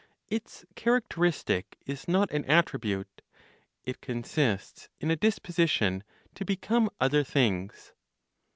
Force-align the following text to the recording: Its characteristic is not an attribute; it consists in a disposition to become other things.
Its 0.29 0.65
characteristic 0.73 1.77
is 1.85 2.07
not 2.07 2.31
an 2.31 2.43
attribute; 2.45 3.21
it 3.83 4.01
consists 4.01 4.89
in 4.99 5.11
a 5.11 5.15
disposition 5.15 6.03
to 6.33 6.43
become 6.43 6.89
other 6.99 7.23
things. 7.23 7.93